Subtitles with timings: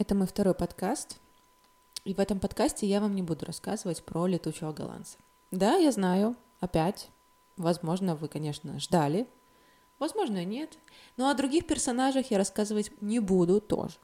[0.00, 1.20] Это мой второй подкаст.
[2.06, 5.18] И в этом подкасте я вам не буду рассказывать про летучего голландца.
[5.50, 7.10] Да, я знаю, опять.
[7.58, 9.28] Возможно, вы, конечно, ждали.
[9.98, 10.78] Возможно, нет.
[11.18, 13.96] Но о других персонажах я рассказывать не буду тоже.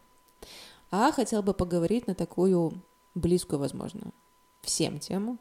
[0.91, 2.75] А хотел бы поговорить на такую
[3.15, 4.13] близкую, возможно,
[4.61, 5.39] всем тему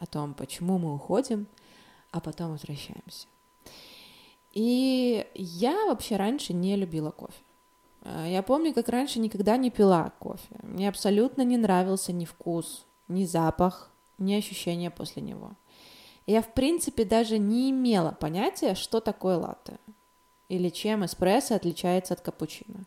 [0.00, 1.46] о том, почему мы уходим,
[2.10, 3.28] а потом возвращаемся.
[4.50, 7.43] И я вообще раньше не любила кофе.
[8.04, 10.56] А, я помню, как раньше никогда не пила кофе.
[10.62, 15.52] Мне абсолютно не нравился ни вкус, ни запах, ни ощущения после него.
[16.26, 19.78] Я, в принципе, даже не имела понятия, что такое латте
[20.48, 22.84] или чем эспрессо отличается от капучино.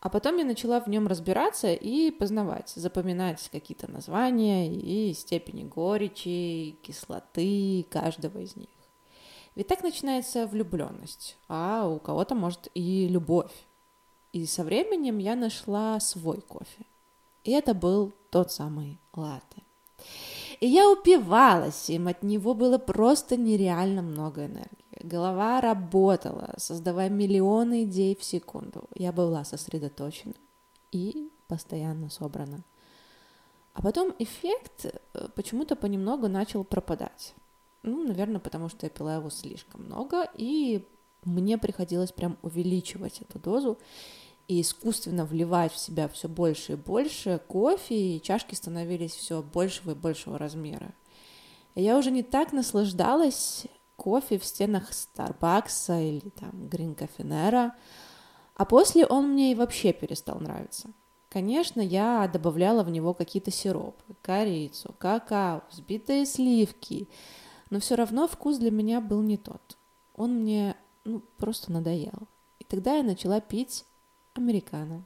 [0.00, 6.78] А потом я начала в нем разбираться и познавать, запоминать какие-то названия и степени горечи,
[6.82, 8.68] кислоты каждого из них.
[9.56, 13.50] Ведь так начинается влюбленность, а у кого-то может и любовь.
[14.32, 16.84] И со временем я нашла свой кофе.
[17.44, 19.62] И это был тот самый латте.
[20.60, 24.78] И я упивалась им, от него было просто нереально много энергии.
[25.00, 28.84] Голова работала, создавая миллионы идей в секунду.
[28.94, 30.34] Я была сосредоточена
[30.90, 32.64] и постоянно собрана.
[33.74, 37.34] А потом эффект э, почему-то понемногу начал пропадать.
[37.84, 40.84] Ну, наверное, потому что я пила его слишком много, и
[41.24, 43.78] мне приходилось прям увеличивать эту дозу
[44.46, 49.92] и искусственно вливать в себя все больше и больше кофе, и чашки становились все большего
[49.92, 50.94] и большего размера.
[51.74, 57.74] И я уже не так наслаждалась кофе в стенах Старбакса или там Грин Кафенера,
[58.54, 60.88] а после он мне и вообще перестал нравиться.
[61.28, 67.08] Конечно, я добавляла в него какие-то сиропы, корицу, какао, взбитые сливки,
[67.68, 69.76] но все равно вкус для меня был не тот.
[70.14, 70.74] Он мне
[71.08, 72.28] ну, просто надоел.
[72.58, 73.84] И тогда я начала пить
[74.34, 75.02] американо,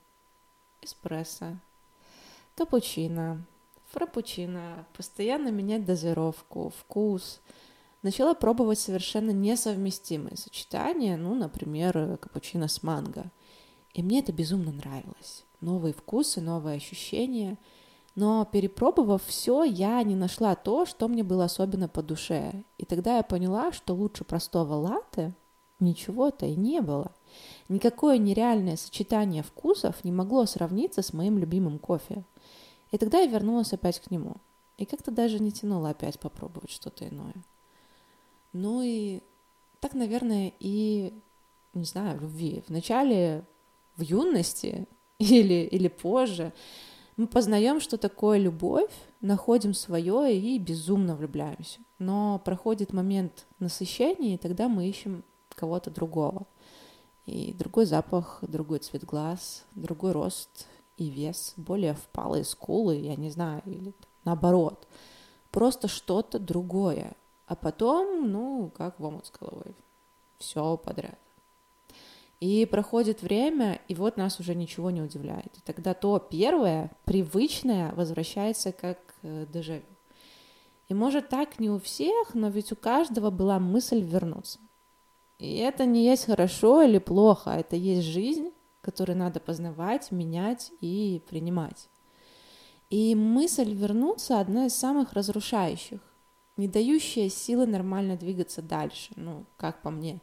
[0.81, 1.59] эспрессо,
[2.57, 3.45] капучино,
[3.91, 7.41] фрапучино, постоянно менять дозировку, вкус.
[8.03, 13.27] Начала пробовать совершенно несовместимые сочетания, ну, например, капучино с манго.
[13.95, 15.45] И мне это безумно нравилось.
[15.61, 17.59] Новые вкусы, новые ощущения.
[18.17, 22.65] Но перепробовав все, я не нашла то, что мне было особенно по душе.
[22.77, 25.33] И тогда я поняла, что лучше простого латте
[25.83, 27.13] ничего-то и не было.
[27.69, 32.25] Никакое нереальное сочетание вкусов не могло сравниться с моим любимым кофе.
[32.91, 34.37] И тогда я вернулась опять к нему.
[34.79, 37.35] И как-то даже не тянула опять попробовать что-то иное.
[38.53, 39.21] Ну и
[39.81, 41.13] так, наверное, и,
[41.75, 42.63] не знаю, в любви.
[42.69, 43.45] Вначале
[43.97, 44.87] в юности
[45.19, 46.53] или, или позже
[47.17, 51.81] мы познаем, что такое любовь, находим свое и безумно влюбляемся.
[51.99, 55.23] Но проходит момент насыщения, и тогда мы ищем
[55.55, 56.47] кого-то другого.
[57.27, 63.31] И другой запах, другой цвет глаз, другой рост и вес, более впалые скулы, я не
[63.31, 63.93] знаю, или
[64.25, 64.87] наоборот.
[65.51, 67.13] Просто что-то другое.
[67.47, 69.75] А потом, ну, как в омут с головой.
[70.39, 71.19] Все подряд.
[72.41, 75.57] И проходит время, и вот нас уже ничего не удивляет.
[75.57, 79.85] И тогда то первое, привычное, возвращается как э, дежавю.
[80.89, 84.59] И может так не у всех, но ведь у каждого была мысль вернуться.
[85.43, 91.21] И это не есть хорошо или плохо, это есть жизнь, которую надо познавать, менять и
[91.29, 91.89] принимать.
[92.91, 95.99] И мысль вернуться одна из самых разрушающих,
[96.57, 100.21] не дающая силы нормально двигаться дальше, ну, как по мне.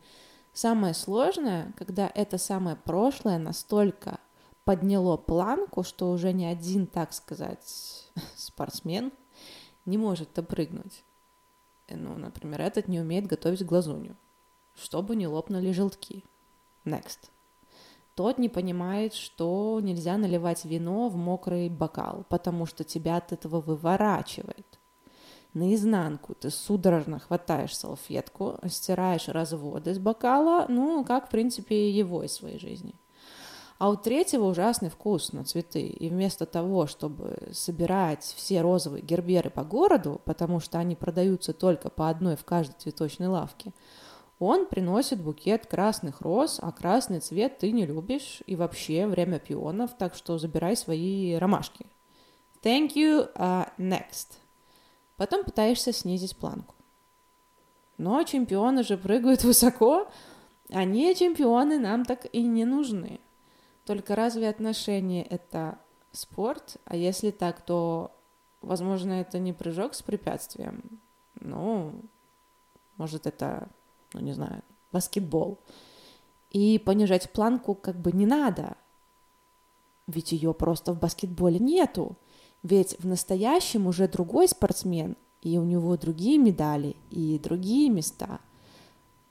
[0.54, 4.22] Самое сложное, когда это самое прошлое настолько
[4.64, 9.12] подняло планку, что уже ни один, так сказать, спортсмен
[9.86, 11.04] не может допрыгнуть.
[11.90, 14.16] Ну, например, этот не умеет готовить глазунью
[14.82, 16.24] чтобы не лопнули желтки.
[16.86, 17.30] Next.
[18.16, 23.62] Тот не понимает, что нельзя наливать вино в мокрый бокал, потому что тебя от этого
[23.62, 24.80] выворачивает.
[25.54, 32.34] Наизнанку ты судорожно хватаешь салфетку, стираешь разводы из бокала, ну, как, в принципе, его из
[32.34, 32.94] своей жизни.
[33.80, 35.88] А у третьего ужасный вкус на цветы.
[35.88, 41.90] И вместо того, чтобы собирать все розовые герберы по городу, потому что они продаются только
[41.90, 43.72] по одной в каждой цветочной лавке,
[44.40, 49.98] он приносит букет красных роз, а красный цвет ты не любишь, и вообще время пионов,
[49.98, 51.86] так что забирай свои ромашки.
[52.64, 54.38] Thank you, uh, next.
[55.18, 56.76] Потом пытаешься снизить планку.
[57.98, 60.10] Но чемпионы же прыгают высоко,
[60.70, 63.20] а не чемпионы нам так и не нужны.
[63.86, 65.80] Только разве отношения это
[66.14, 66.78] спорт?
[66.86, 68.12] А если так, то,
[68.62, 71.02] возможно, это не прыжок с препятствием.
[71.42, 71.94] Ну,
[72.98, 73.68] может, это
[74.14, 75.60] ну не знаю, баскетбол.
[76.52, 78.76] И понижать планку как бы не надо.
[80.08, 82.18] ведь ее просто в баскетболе нету.
[82.64, 88.40] Ведь в настоящем уже другой спортсмен, и у него другие медали, и другие места.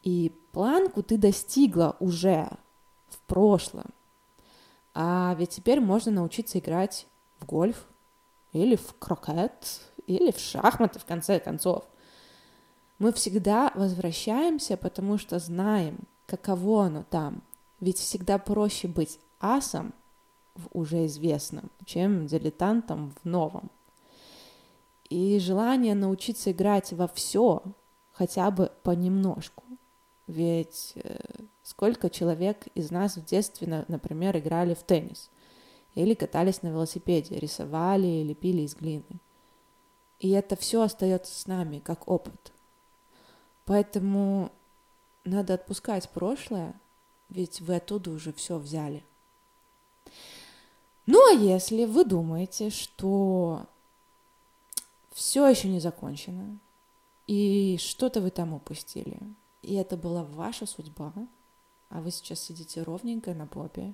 [0.03, 2.49] И планку ты достигла уже
[3.09, 3.87] в прошлом.
[4.95, 7.07] А ведь теперь можно научиться играть
[7.41, 7.87] в гольф,
[8.53, 11.85] или в крокет, или в шахматы, в конце концов.
[12.99, 17.43] Мы всегда возвращаемся, потому что знаем, каково оно там.
[17.81, 19.95] Ведь всегда проще быть асом
[20.57, 23.71] в уже известном, чем дилетантом в новом.
[25.09, 27.63] И желание научиться играть во все,
[28.13, 29.63] хотя бы понемножку.
[30.27, 31.19] Ведь э,
[31.63, 35.31] сколько человек из нас в детстве, например, играли в теннис,
[35.95, 39.21] или катались на велосипеде, рисовали, лепили из глины.
[40.19, 42.53] И это все остается с нами, как опыт.
[43.69, 44.51] Поэтому
[45.25, 46.81] надо отпускать прошлое,
[47.29, 49.05] ведь вы оттуда уже все взяли.
[51.05, 53.67] Ну а если вы думаете, что
[55.13, 56.59] все еще не закончено,
[57.27, 59.21] и что-то вы там упустили,
[59.61, 61.13] и это была ваша судьба,
[61.91, 63.93] а вы сейчас сидите ровненько на попе,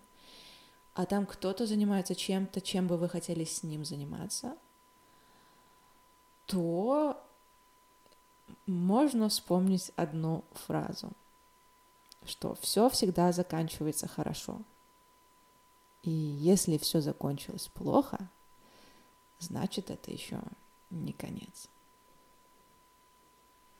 [0.94, 4.56] а там кто-то занимается чем-то, чем бы вы хотели с ним заниматься,
[6.46, 7.20] то
[8.66, 11.10] можно вспомнить одну фразу,
[12.24, 14.60] что все всегда заканчивается хорошо.
[16.02, 18.28] И если все закончилось плохо,
[19.38, 20.40] значит это еще
[20.90, 21.68] не конец.